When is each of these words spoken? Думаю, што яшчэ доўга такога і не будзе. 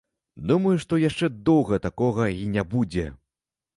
Думаю, 0.51 0.71
што 0.85 0.93
яшчэ 1.03 1.29
доўга 1.49 1.81
такога 1.85 2.25
і 2.41 2.51
не 2.57 2.63
будзе. 2.73 3.05